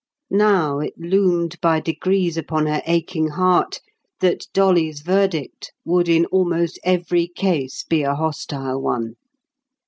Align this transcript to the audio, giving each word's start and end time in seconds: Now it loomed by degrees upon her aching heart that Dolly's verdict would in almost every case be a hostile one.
Now 0.31 0.79
it 0.79 0.95
loomed 0.97 1.61
by 1.61 1.79
degrees 1.79 2.35
upon 2.35 2.65
her 2.65 2.81
aching 2.87 3.27
heart 3.27 3.79
that 4.19 4.47
Dolly's 4.51 5.01
verdict 5.01 5.73
would 5.85 6.09
in 6.09 6.25
almost 6.31 6.79
every 6.83 7.27
case 7.27 7.83
be 7.83 8.01
a 8.01 8.15
hostile 8.15 8.81
one. 8.81 9.13